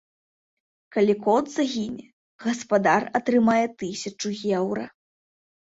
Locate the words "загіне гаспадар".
1.57-3.07